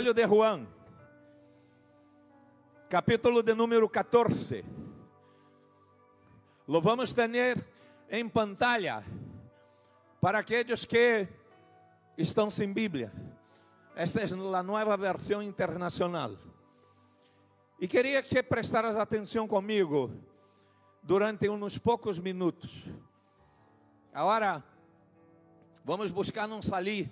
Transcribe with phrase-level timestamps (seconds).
[0.00, 0.66] Evangelho de Juan,
[2.88, 4.64] capítulo de número 14.
[6.66, 7.62] Lo vamos ter
[8.08, 9.04] em pantalla
[10.18, 11.28] para aqueles que
[12.16, 13.12] estão sem Bíblia.
[13.94, 16.34] Esta é a nova versão internacional.
[17.78, 20.10] E queria que prestaras atenção comigo
[21.02, 22.86] durante uns poucos minutos.
[24.14, 24.64] Agora,
[25.84, 27.10] vamos buscar um salir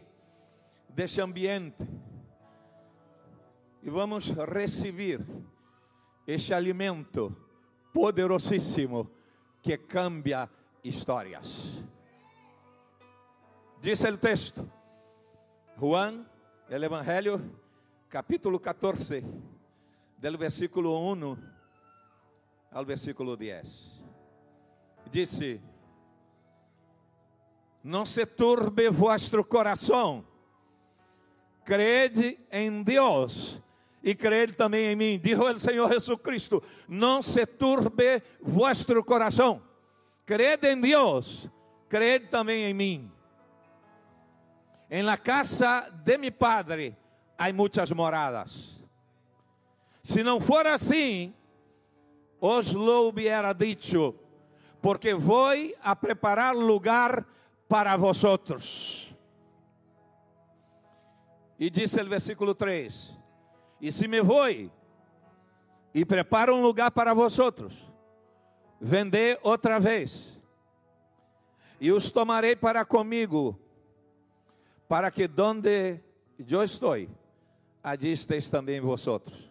[0.89, 1.87] desse ambiente
[3.83, 5.25] e vamos receber
[6.27, 7.35] este alimento
[7.93, 9.11] poderosíssimo
[9.63, 10.49] que cambia
[10.83, 11.83] histórias.
[13.81, 14.71] Diz o texto,
[15.79, 16.27] Juan,
[16.69, 17.41] o Evangelho,
[18.09, 19.25] capítulo 14,
[20.19, 21.39] do versículo 1
[22.73, 24.03] ao versículo 10.
[25.11, 25.61] Disse:
[27.83, 30.27] Não se turbe vuestro coração,
[31.65, 33.63] crede em Deus
[34.09, 35.21] e crede também em mim.
[35.23, 39.63] Dijo o Senhor Jesus Cristo: Não se turbe vuestro coração,
[40.25, 41.47] crede em Deus,
[41.91, 43.13] crede também em mim.
[44.91, 46.97] Em la casa de mi padre
[47.37, 48.81] há muitas moradas.
[50.03, 51.35] Se não for assim,
[52.41, 54.15] os lo hubiera dicho,
[54.81, 55.51] porque vou
[55.83, 57.27] a preparar lugar
[57.69, 59.15] para vosotros.
[61.59, 63.18] E disse o versículo 3:
[63.81, 64.49] E se me vou
[65.95, 67.85] e preparo um lugar para vosotros,
[68.81, 70.39] vendei outra vez,
[71.81, 73.59] e os tomarei para comigo,
[74.89, 76.01] para que donde
[76.39, 76.95] eu estou,
[77.83, 78.15] allí
[78.51, 79.49] também vosotros.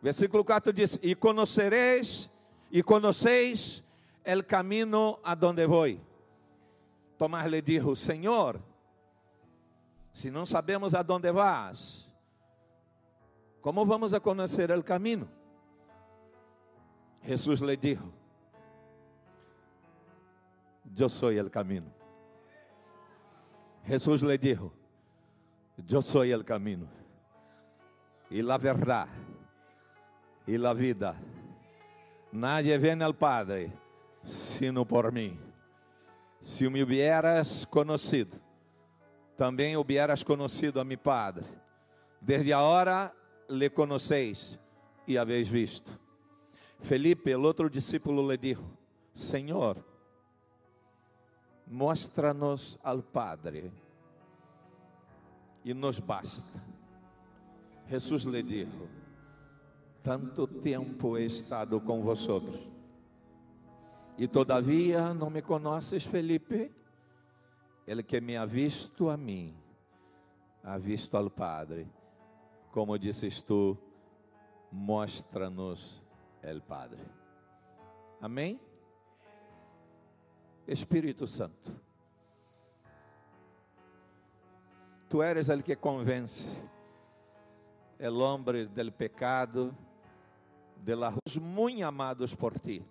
[0.00, 2.30] Versículo 4 diz: E conocereis,
[2.70, 3.82] e conheceis
[4.24, 6.00] el camino a donde voy.
[7.16, 8.60] Tomás lhe dijo: Senhor,
[10.12, 12.07] se não sabemos a donde vas,
[13.60, 15.28] como vamos a conhecer el camino?
[17.22, 18.12] Jesus lhe dijo:
[20.96, 21.92] Eu sou el camino.
[23.86, 24.72] Jesus lhe dijo:
[25.90, 26.88] Eu sou el camino
[28.30, 29.10] e la verdade
[30.46, 31.14] e la vida.
[32.32, 33.72] Nadie viene al Padre
[34.22, 35.38] sino por mim.
[36.40, 38.38] Se me hubieras conhecido,
[39.36, 41.44] também hubieras conhecido a mi Padre.
[42.20, 43.12] Desde agora
[43.48, 44.58] le conheceis
[45.06, 45.90] e habéis visto.
[46.80, 48.64] Felipe, o outro discípulo, lhe dijo:
[49.14, 49.84] Senhor,
[51.66, 53.72] mostra-nos al Padre
[55.64, 56.62] e nos basta.
[57.88, 58.88] Jesus lhe dijo:
[60.02, 62.58] tanto tempo he estado com vosotros.
[64.16, 66.72] E todavia não me conheces, Felipe?
[67.86, 69.54] Ele que me ha visto a mim,
[70.62, 71.86] ha visto ao Padre.
[72.70, 73.76] Como disses tu,
[74.70, 76.02] mostra-nos
[76.42, 77.00] el Padre.
[78.20, 78.60] Amém?
[80.66, 81.72] Espírito Santo,
[85.08, 86.60] tu eres el que convence
[87.98, 89.72] el hombre del pecado
[90.84, 92.84] de la muito amados por ti.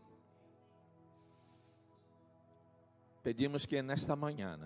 [3.22, 4.58] Pedimos que nesta manhã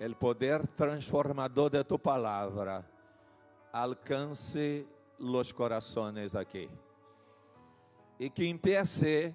[0.00, 2.84] o poder transformador de tu palavra
[3.72, 4.86] alcance
[5.18, 6.70] os corações aqui
[8.18, 9.34] e que empiece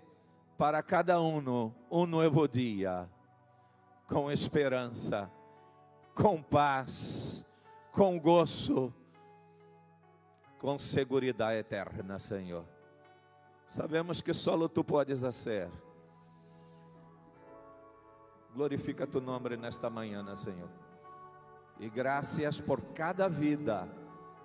[0.57, 3.09] para cada um um novo dia
[4.07, 5.29] com esperança,
[6.13, 7.45] com paz,
[7.91, 8.93] com gozo
[10.63, 12.63] com segurança eterna, Senhor.
[13.67, 15.69] Sabemos que só tu podes fazer.
[18.53, 20.69] Glorifica tu nome nesta manhã, Senhor.
[21.79, 23.89] E graças por cada vida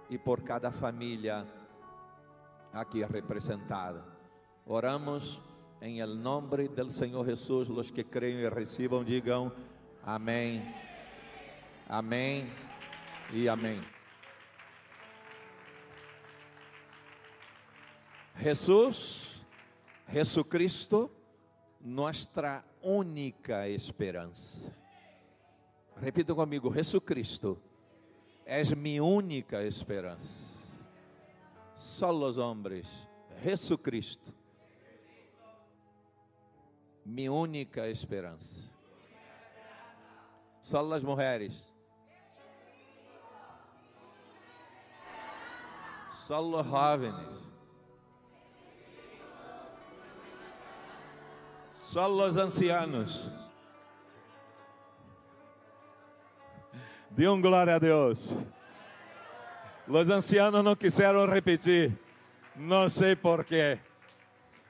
[0.09, 1.47] e por cada família
[2.73, 4.03] aqui representada.
[4.65, 5.39] Oramos
[5.81, 9.53] em el nome do Senhor Jesus, os que creem e recebam, digam
[10.03, 10.63] amém.
[11.87, 12.47] Amém
[13.33, 13.83] e amém.
[18.37, 19.43] Jesus,
[20.09, 21.11] Jesucristo,
[21.81, 24.75] nossa única esperança.
[25.97, 27.61] Repita comigo, Jesucristo,
[28.45, 30.49] és minha única esperança.
[31.75, 33.09] Só os homens,
[33.43, 34.33] Jesucristo,
[37.05, 38.69] minha única esperança.
[40.61, 41.73] Só as mulheres.
[46.11, 47.58] Só os jovens.
[51.89, 53.33] Só os ancianos.
[57.09, 58.37] Dê um glória a Deus.
[59.89, 61.99] Os ancianos não quiseram repetir.
[62.55, 63.81] Não sei porquê.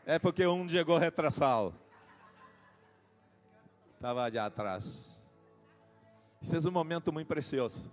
[0.06, 1.74] É porque um chegou retrasado.
[3.96, 5.20] Estava allá atrás.
[6.40, 7.90] Esse é um momento muito precioso.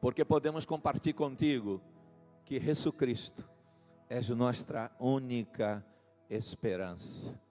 [0.00, 1.82] Porque podemos compartilhar contigo
[2.44, 3.44] que Jesus Cristo
[4.08, 5.84] é nossa única
[6.30, 7.41] esperança.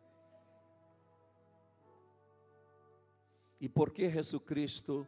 [3.61, 5.07] E por que Jesus Cristo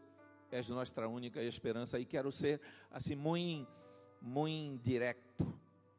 [0.52, 2.00] é nossa única esperança?
[2.00, 2.62] E quero ser
[2.92, 3.68] assim muito,
[4.22, 5.52] muito direto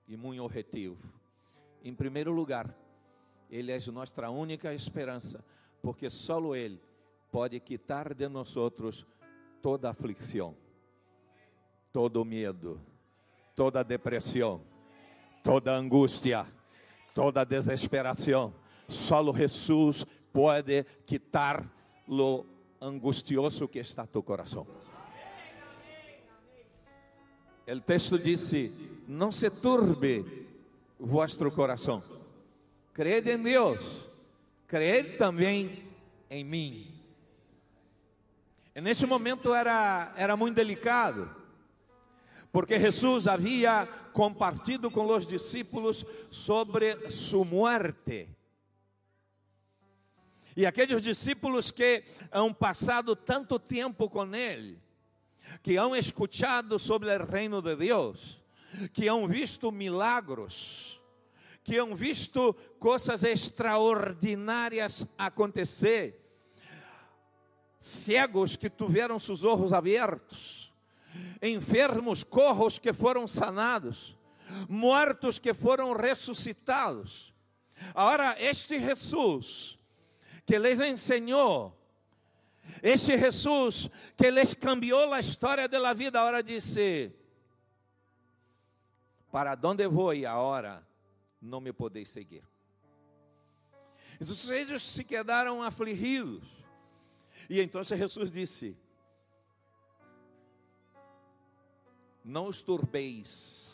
[0.07, 0.97] e muito objetivo.
[1.83, 2.73] Em primeiro lugar,
[3.51, 5.45] Ele é nossa única esperança,
[5.83, 6.81] porque só Ele
[7.33, 8.55] pode quitar de nós
[9.61, 10.57] toda aflição,
[11.93, 12.81] todo medo,
[13.57, 14.63] toda depressão,
[15.43, 16.47] toda angústia,
[17.13, 18.55] toda desesperação.
[18.87, 21.69] Só Jesus pode quitar
[22.07, 22.45] lo
[22.81, 24.67] angustioso que está tu coração.
[27.67, 30.47] O texto disse: Não se turbe
[30.99, 32.03] vosso coração.
[32.93, 34.09] Crede em Deus,
[34.67, 35.85] crede também
[36.31, 36.95] em mim.
[38.75, 41.31] E nesse momento era, era muito delicado,
[42.53, 48.29] porque Jesus havia compartido com os discípulos sobre sua morte.
[50.57, 54.79] E aqueles discípulos que han passado tanto tempo com Ele,
[55.63, 58.41] que han escuchado sobre o reino de Deus,
[58.93, 61.01] que han visto milagros,
[61.65, 66.21] que han visto coisas extraordinárias acontecer,
[67.81, 70.73] cegos que tiveram seus olhos abertos,
[71.43, 74.17] enfermos, corros que foram sanados,
[74.69, 77.35] mortos que foram ressuscitados.
[77.95, 79.79] Agora, este Jesus
[80.45, 81.77] que les ensinou,
[82.83, 87.13] esse Jesus que les cambiou a história da vida, agora disse:
[89.31, 90.87] Para onde vou agora
[91.41, 92.45] não me podeis seguir.
[94.21, 96.47] Então eles se quedaram afligidos.
[97.49, 98.77] E então Jesus disse:
[102.25, 103.73] Não os turbeis.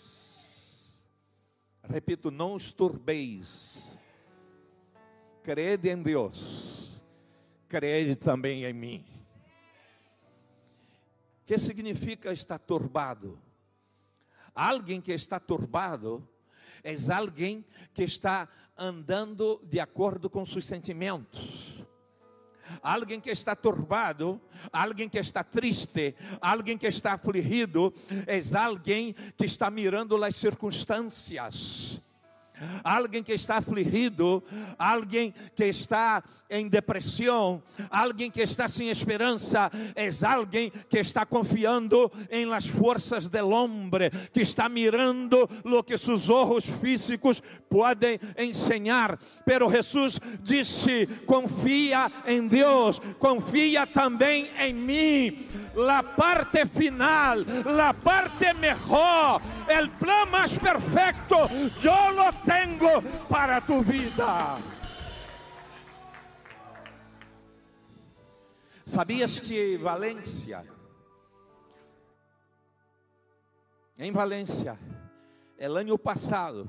[1.83, 3.99] Repito, não os turbeis
[5.43, 7.01] crede em Deus,
[7.69, 9.05] crede também em mim.
[11.43, 13.39] O que significa estar turbado?
[14.55, 16.29] Alguém que está turbado
[16.85, 21.85] é alguém que está andando de acordo com seus sentimentos.
[22.81, 24.41] Alguém que está turbado,
[24.73, 27.93] alguém que está triste, alguém que está afligido,
[28.29, 32.01] é alguém que está mirando as circunstâncias
[32.83, 34.43] alguém que está afligido,
[34.79, 42.11] alguém que está em depressão, alguém que está sem esperança, é alguém que está confiando
[42.31, 49.19] em las forças del hombre, que está mirando lo que seus olhos físicos podem ensinar.
[49.45, 55.47] Pero Jesus disse: confia em Deus, confia também em mim.
[55.75, 61.37] La parte final, la parte mejor, el plan más perfecto,
[61.83, 64.57] yo lo tengo para tu vida.
[68.87, 70.65] ¿Sabías que Valência,
[73.99, 74.79] em Valência,
[75.59, 76.67] el ano passado,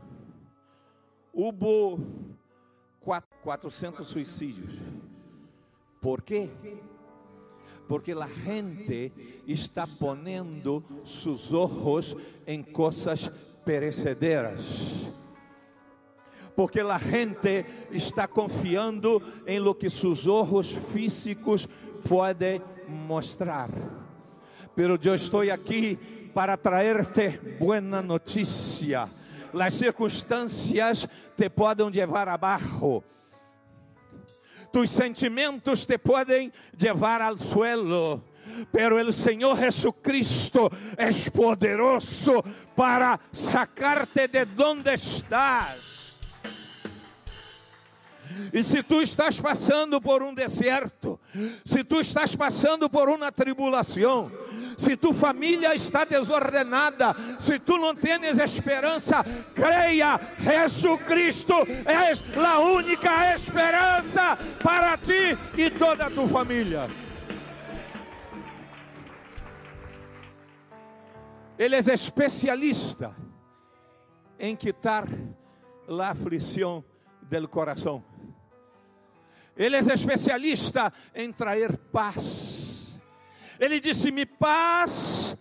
[1.33, 2.03] houve
[3.41, 4.85] 400 suicídios?
[6.01, 6.49] ¿Por quê?
[7.87, 9.13] Porque a gente
[9.47, 15.01] está ponendo seus olhos em coisas perecederas
[16.55, 21.67] porque a gente está confiando em lo que seus olhos físicos
[22.07, 23.69] podem mostrar.
[24.75, 25.97] Pero eu estou aqui
[26.33, 29.07] para traerte buena notícia.
[29.53, 33.03] As circunstâncias te podem levar abaixo.
[34.71, 38.23] Tus sentimentos te podem levar ao suelo
[38.71, 42.43] pero el Señor Jesucristo es poderoso
[42.75, 45.91] para sacarte de donde estás.
[48.53, 51.19] E se tu estás passando por um deserto,
[51.65, 54.31] se tu estás passando por uma tribulação,
[54.77, 61.53] se tu família está desordenada, se tu não tens esperança, creia, Jesus Cristo
[61.85, 66.87] é a única esperança para ti e toda a tua família.
[71.61, 73.15] Ele é especialista
[74.39, 75.07] em quitar
[75.87, 76.83] a aflição
[77.21, 78.03] do coração.
[79.55, 82.99] Ele é especialista em trazer paz.
[83.59, 85.37] Ele disse: "Mi paz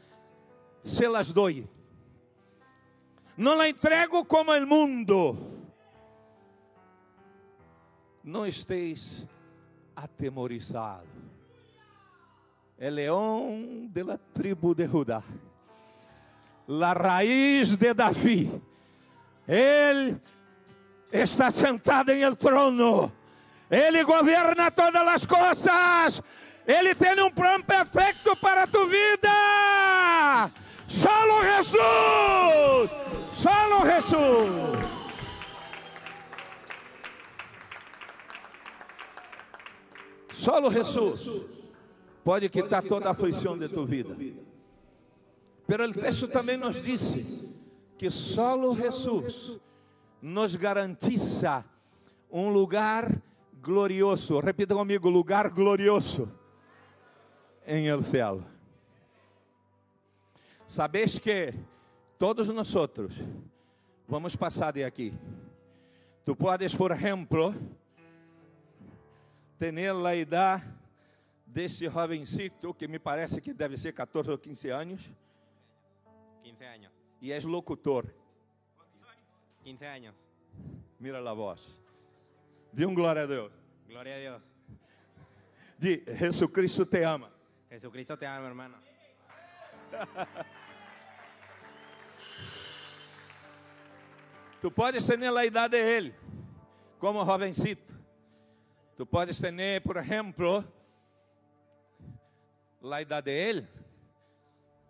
[0.83, 1.67] se las doy.
[3.35, 5.39] Não la entrego como el mundo.
[8.23, 9.27] Não esteis
[9.97, 11.09] atemorizado.
[12.77, 15.23] El leão de la tribo de Judá,
[16.67, 18.51] la raiz de Davi.
[19.47, 20.21] Ele
[21.13, 23.13] está sentado em el trono.
[23.71, 26.23] Ele governa todas as coisas.
[26.67, 30.51] Ele tem um plano perfeito para a tua vida.
[30.87, 32.91] Solo Jesus!
[33.35, 34.91] Solo Jesus!
[40.33, 41.29] Solo Jesus
[42.25, 44.17] pode quitar toda a aflição de tua vida.
[45.71, 47.49] Pero o texto também nos disse
[47.97, 49.57] que solo Jesus
[50.21, 51.65] nos garantiza
[52.29, 53.23] um lugar
[53.63, 54.41] glorioso.
[54.41, 56.29] Repita comigo: lugar glorioso
[57.65, 58.43] em el céu.
[60.67, 61.55] Sabes que
[62.19, 62.75] todos nós
[64.09, 65.15] vamos passar de aqui.
[66.25, 67.55] Tu podes, por exemplo,
[69.57, 70.65] ter a idade
[71.47, 75.13] desse jovencito que me parece que deve ser 14 ou 15 anos.
[76.61, 76.93] 15 años.
[77.23, 78.15] E és locutor.
[79.65, 80.15] 15 años.
[80.99, 81.81] Mira a voz.
[82.71, 83.51] Dê um glória a Deus.
[83.89, 84.43] Gloria a Dios.
[85.79, 87.33] Di, Jesucristo te ama.
[87.71, 88.77] Jesucristo te ama, hermano.
[94.61, 96.15] Tu podes ter a idade dele,
[96.99, 97.95] como jovencito.
[98.95, 100.63] Tu podes ter, por exemplo,
[102.83, 103.67] a idade dele,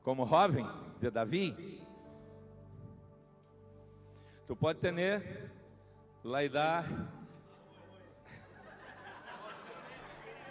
[0.02, 0.66] como jovem
[1.00, 1.80] de Davi.
[4.46, 4.92] Tu pode ter
[6.24, 6.88] a idade.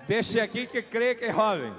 [0.07, 1.73] Deixe aqui que crê que é jovem.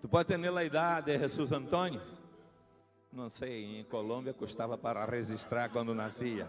[0.00, 2.00] Tu pode ter a idade de Jesus Antônio.
[3.12, 6.46] Não sei, em Colômbia custava para registrar quando nascia.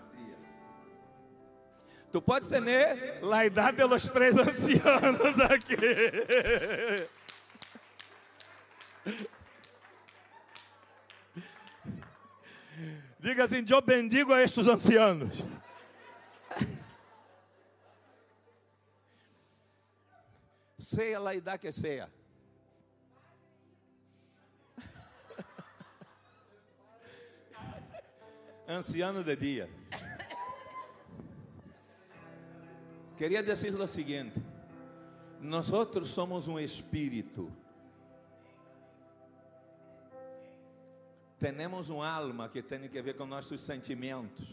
[2.17, 5.77] Tu pode ter a idade dos três ancianos aqui.
[13.19, 15.31] Diga assim: Eu bendigo a estes ancianos.
[20.79, 22.09] Seja a idade que seja.
[28.67, 29.69] Anciano de dia.
[33.17, 34.39] Queria dizer o seguinte:
[35.41, 35.71] nós
[36.05, 37.51] somos um espírito.
[41.39, 44.47] Temos uma alma que tem que ver com nossos sentimentos,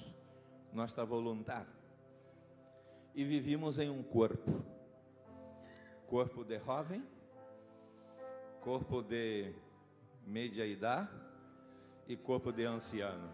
[0.73, 1.68] nossa vontade.
[3.14, 4.64] E vivimos em um corpo.
[6.06, 7.02] Corpo de jovem,
[8.61, 9.52] corpo de
[10.26, 11.11] média idade
[12.06, 13.30] e corpo de anciano.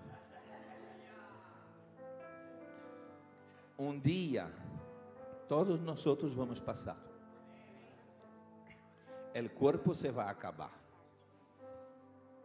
[3.79, 4.51] Um dia,
[5.50, 6.97] todos nós vamos passar.
[9.35, 10.73] O corpo se vai acabar.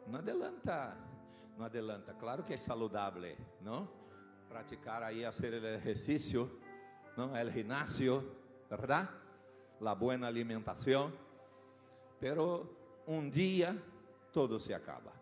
[0.07, 0.97] Não adelanta,
[1.55, 2.15] não adelanta.
[2.15, 3.87] Claro que é saludável, não?
[4.49, 6.59] Praticar aí, fazer o exercício,
[7.15, 7.33] não?
[7.33, 8.35] O ginásio,
[8.67, 9.09] verdade?
[9.79, 11.13] La buena alimentação.
[12.19, 12.67] Pero
[13.05, 13.79] um dia
[14.33, 15.13] todo se acaba.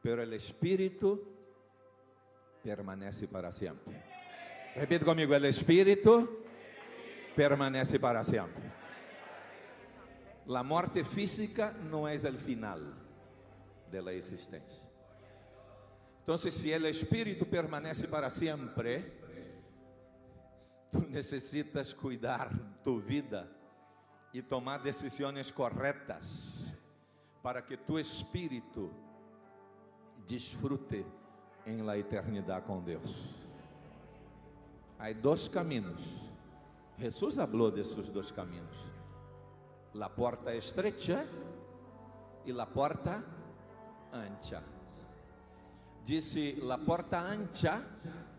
[0.00, 1.26] Pero o espírito
[2.62, 3.92] permanece para sempre.
[4.72, 6.45] Repita comigo: o espírito
[7.36, 8.64] permanece para sempre.
[10.48, 12.80] A morte física não é o final
[13.90, 14.88] da existência.
[16.22, 19.12] Então, se o espírito permanece para sempre,
[20.90, 22.50] tu necessitas cuidar
[22.82, 23.48] tu vida
[24.32, 26.74] e tomar decisões corretas
[27.42, 28.90] para que tu espírito
[30.26, 31.06] desfrute
[31.64, 33.34] em la eternidade com Deus.
[34.98, 36.00] Há dois caminhos.
[36.98, 38.76] Jesus falou desses dois caminhos:
[40.00, 41.26] a porta estreita
[42.44, 43.22] e a porta
[44.12, 44.62] ancha.
[46.04, 47.82] Disse: La porta ancha,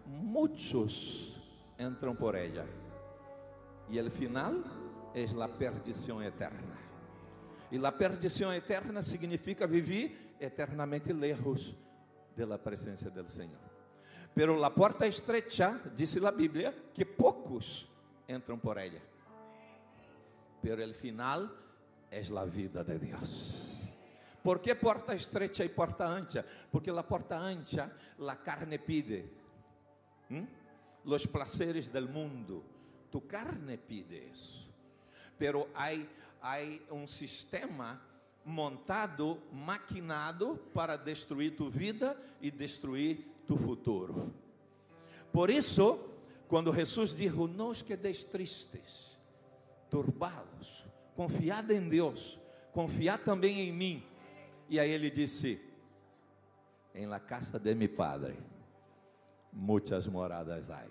[0.05, 1.35] muitos
[1.77, 2.65] entram por ella.
[3.89, 4.53] E o final
[5.13, 6.77] é a perdição eterna.
[7.71, 11.75] E a perdição eterna significa viver eternamente lejos
[12.35, 13.59] da presença do Senhor.
[14.33, 17.89] Pero la porta estrecha, disse a Bíblia, que poucos
[18.27, 19.01] entram por ella.
[20.61, 21.49] Pero el final
[22.11, 23.63] é a vida de Deus.
[24.43, 26.45] ¿Por qué porta estrecha y porta ancha?
[26.71, 29.29] Porque la porta ancha, la carne pide.
[30.29, 30.43] ¿Mm?
[31.05, 32.63] Los placeres del mundo.
[33.11, 34.67] Tu carne pide eso.
[35.37, 36.07] pero hay,
[36.41, 38.01] hay un sistema
[38.43, 44.31] montado, maquinado para destruir tu vida e destruir tu futuro.
[45.31, 46.16] Por isso,
[46.47, 49.17] quando Jesus disse: Não os quedeis tristes,
[49.89, 50.85] turbados,
[51.15, 52.39] confiad em Deus,
[52.71, 54.03] confiad também em mim.
[54.69, 55.61] E aí ele disse:
[56.95, 58.37] Em la casa de mi padre,
[59.51, 60.85] muitas moradas há.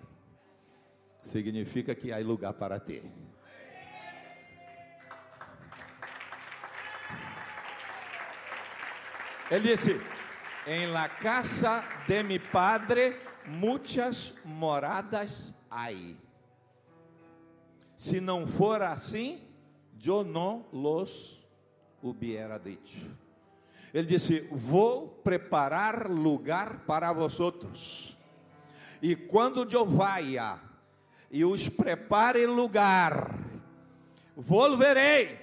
[1.23, 3.01] Significa que há lugar para ti.
[9.49, 9.99] Ele disse:
[10.65, 16.17] Em la casa de mi padre muitas moradas aí.
[17.95, 19.41] Se não for assim,
[20.05, 21.43] eu não los
[22.01, 23.09] hubiera dicho.
[23.93, 28.15] Ele disse: Vou preparar lugar para vosotros.
[29.01, 30.59] E quando eu vaya
[31.31, 33.35] e os prepare lugar,
[34.35, 35.39] volverei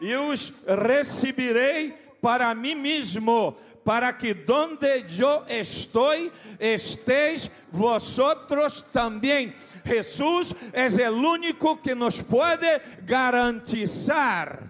[0.00, 3.56] e os receberei para mim mesmo,
[3.86, 6.12] para que donde eu estou,
[6.58, 9.54] estéis vosotros também.
[9.84, 12.66] Jesus é o único que nos pode
[13.02, 14.68] garantizar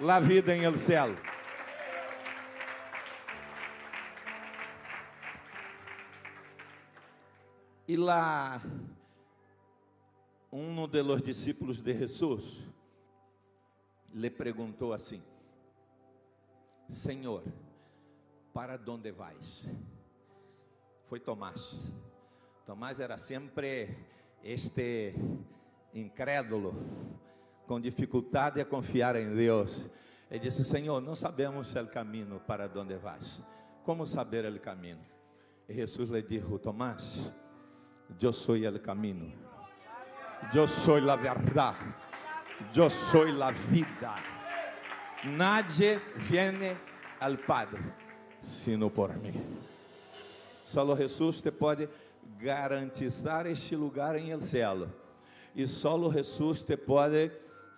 [0.00, 1.14] a vida em el céu.
[7.86, 8.60] E lá,
[10.50, 12.60] um dos discípulos de Jesus
[14.12, 15.22] lhe perguntou assim:
[16.88, 17.42] Senhor,
[18.52, 19.68] para onde vais?
[21.06, 21.74] Foi Tomás.
[22.64, 23.96] Tomás era sempre
[24.42, 25.14] este
[25.94, 26.74] incrédulo,
[27.66, 29.88] com dificuldade a confiar em Deus.
[30.30, 33.42] Ele disse: Senhor, não sabemos o caminho para onde vais.
[33.84, 35.04] Como saber o caminho?
[35.68, 37.32] E Jesus lhe disse: Tomás,
[38.20, 39.32] eu sou o caminho,
[40.54, 41.94] eu sou a verdade
[42.74, 44.35] Eu soy la vida.
[45.24, 46.76] Nadie viene
[47.18, 48.06] al Padre
[48.46, 49.34] sino por mim.
[50.64, 51.88] Solo Jesus te pode
[52.38, 54.88] garantizar este lugar em el cielo.
[55.54, 57.32] E solo Jesus te pode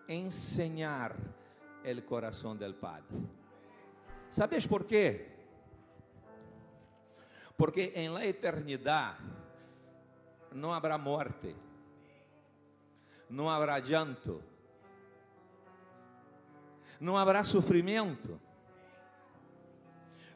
[0.09, 1.17] ensinar
[1.85, 3.17] el coração del Padre.
[4.31, 5.27] ¿Sabes por quê?
[7.57, 9.25] Porque em la eternidade
[10.53, 11.55] não habrá morte,
[13.29, 14.43] não habrá llanto,
[17.01, 18.41] não haverá sofrimento.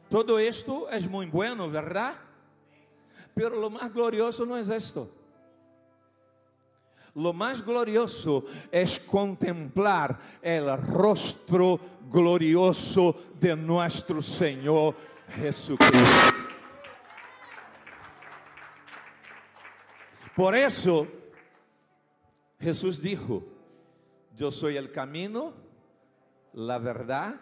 [0.09, 2.15] Todo esto é muito bueno, ¿verdad?
[3.33, 5.09] Pero lo más glorioso no es esto.
[7.15, 14.95] Lo más glorioso es contemplar el rostro glorioso de nuestro Señor
[15.35, 16.43] Jesucristo.
[20.35, 21.07] Por eso,
[22.59, 23.43] Jesús dijo,
[24.35, 25.53] yo soy el camino,
[26.53, 27.39] la verdade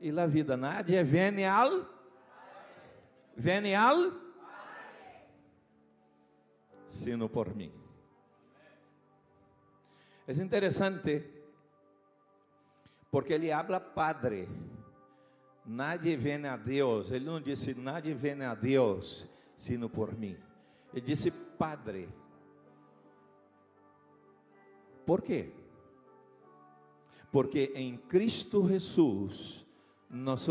[0.00, 0.56] e la vida.
[0.56, 1.86] Nadie viene al,
[3.36, 4.12] viene al,
[6.88, 7.72] sino por mim.
[10.26, 11.24] É interessante
[13.10, 14.48] porque ele habla Padre.
[15.64, 17.10] Nadie viene a Deus.
[17.10, 20.36] Ele não disse nadie viene a Deus, sino por mim.
[20.92, 22.08] Ele disse Padre.
[25.04, 25.52] Por quê?
[27.36, 29.62] Porque em Cristo Jesus
[30.08, 30.48] nós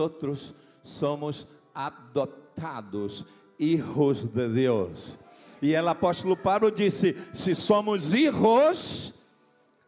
[0.83, 3.25] somos adotados
[3.57, 5.17] hijos de Deus.
[5.59, 9.15] E o apóstolo Paulo disse: se somos hijos,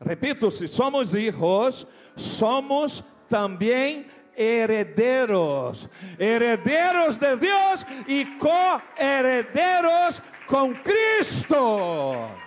[0.01, 12.46] repito, se somos hijos, somos também herederos, herederos de Deus e co-herederos com Cristo.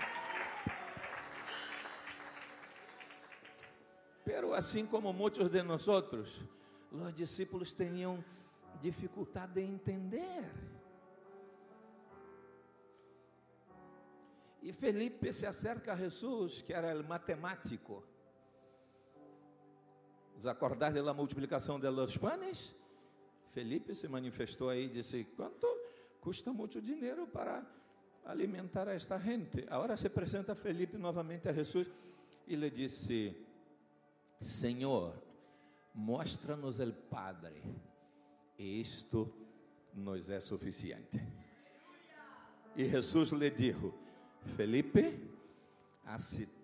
[4.31, 8.25] Pero assim como muitos de nós, os discípulos tinham
[8.81, 10.49] dificuldade de entender.
[14.63, 18.05] E Felipe se acerca a Jesus, que era matemático.
[20.39, 22.73] Os acordar da multiplicação de los panes?
[23.51, 25.67] Felipe se manifestou aí e disse: Quanto
[26.21, 27.67] custa muito dinheiro para
[28.25, 29.67] alimentar a esta gente?
[29.69, 31.89] Agora se apresenta Felipe novamente a Jesus
[32.47, 33.50] e lhe disse:
[34.41, 35.15] Senhor,
[35.95, 37.63] mostra-nos o Padre,
[38.59, 39.31] isto
[39.95, 41.21] nos é suficiente.
[42.75, 43.93] E Jesus lhe disse:
[44.57, 45.29] Felipe,
[46.07, 46.17] há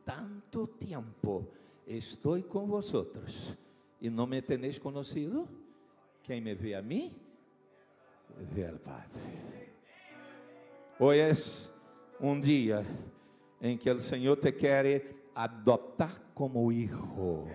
[0.05, 1.47] tanto tempo
[1.87, 3.55] estou com vosotros
[4.01, 5.47] e não me tenéis conhecido?
[6.23, 7.15] Quem me vê a mim,
[8.39, 9.21] vê ao Padre.
[10.99, 12.87] Hoje é um dia
[13.61, 14.87] em que o Senhor te quer
[15.37, 17.47] adotar como hijo.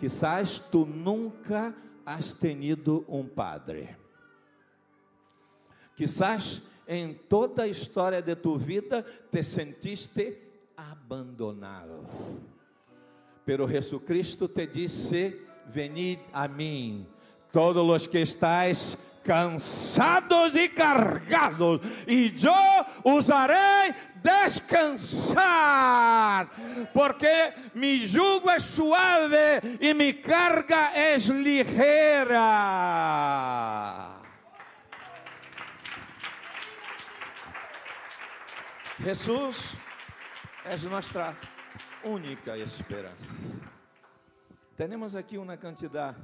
[0.00, 3.96] Quizás tu nunca has tenido um padre.
[5.94, 10.42] Quizás em toda a história de tu vida te sentiste
[10.76, 12.04] abandonado.
[13.44, 15.40] Pero Jesucristo te disse:
[15.72, 17.06] Venid a mim,
[17.52, 25.30] todos os que estáis cansados e cargados, e eu os harei descansar,
[26.92, 32.40] porque mi jugo é suave e mi carga é ligera.
[38.98, 39.76] Jesús
[40.64, 41.36] es nuestra
[42.04, 43.44] única esperança.
[44.76, 46.16] Temos aqui uma quantidade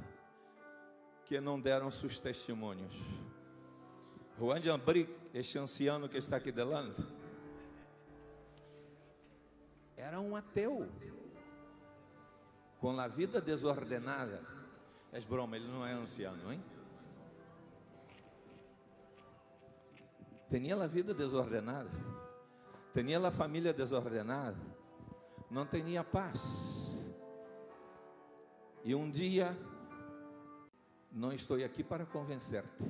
[1.29, 2.91] que não deram seus testemunhos.
[4.39, 7.05] Juan de Ambric, este anciano que está aqui delante,
[9.95, 10.89] era um ateu,
[12.79, 14.43] com a vida desordenada.
[15.11, 16.59] É broma, ele não é anciano, hein?
[20.49, 21.91] Tinha a vida desordenada,
[22.91, 24.57] tinha a família desordenada,
[25.51, 26.41] não tinha paz.
[28.83, 29.55] E um dia,
[31.11, 32.83] não estou aqui para convencer-te,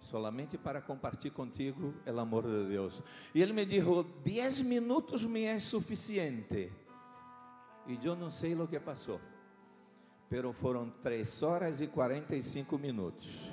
[0.00, 3.02] solamente para compartilhar contigo o amor de Deus.
[3.34, 3.86] E ele me disse:
[4.24, 6.72] 10 minutos me é suficiente.
[7.86, 9.20] E eu não sei o que passou,
[10.28, 13.50] pero foram 3 horas e 45 minutos.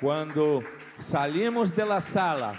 [0.00, 0.60] Quando
[0.98, 2.58] salimos da sala,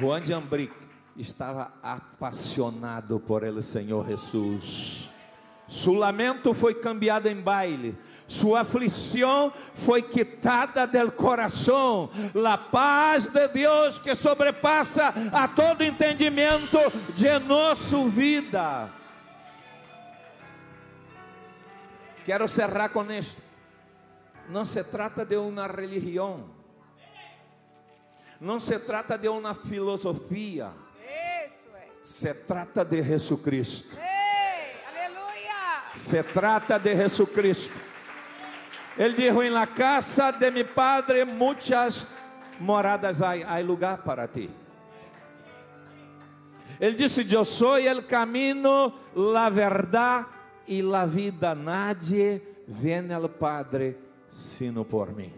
[0.00, 0.74] Juan Ambric
[1.14, 5.01] estava apaixonado por ele, Senhor Jesus.
[5.72, 7.96] Su lamento foi cambiado em baile,
[8.28, 12.10] sua aflição foi quitada del coração.
[12.34, 16.76] La paz de Deus que sobrepassa a todo entendimento
[17.16, 18.90] de nossa vida.
[22.26, 23.40] Quero cerrar com isto.
[24.50, 26.50] Não se trata de uma religião.
[28.38, 30.70] Não se trata de uma filosofia.
[31.02, 31.48] É.
[32.04, 33.96] Se trata de Jesucristo.
[33.96, 34.11] Ei, aleluia.
[36.02, 37.72] Se trata de Jesucristo.
[38.98, 42.06] Ele dijo: Em la casa de mi padre muitas
[42.58, 44.50] moradas há, há lugar para ti.
[46.80, 48.92] Ele disse: Eu sou o caminho,
[49.36, 50.26] a verdade
[50.66, 51.54] e a vida.
[51.54, 53.96] Nadie vem ao Padre
[54.28, 55.32] sino por mim.